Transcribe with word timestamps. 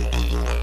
Yeah. 0.00 0.59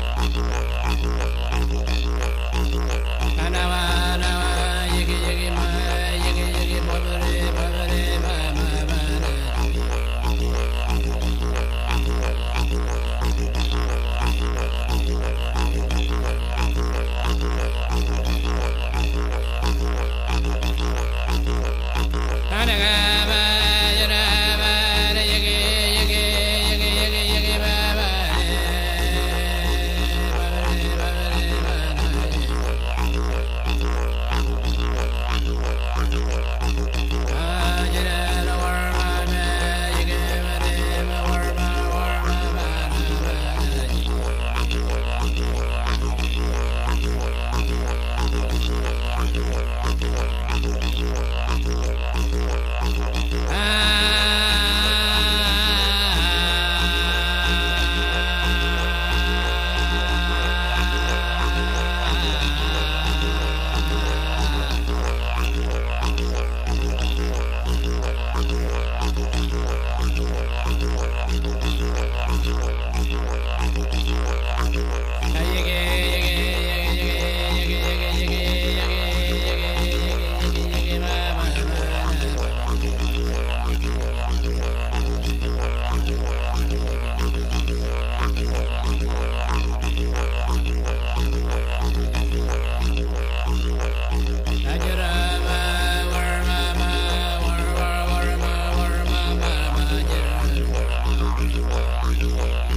Are 102.08 102.14
you 102.14 102.40
on? 102.40 102.77